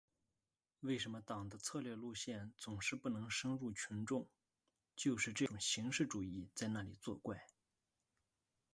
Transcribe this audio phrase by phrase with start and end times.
[0.79, 4.27] 为什么党的策略路线总是不能深入群众，
[4.95, 7.45] 就是这种形式主义在那里作怪。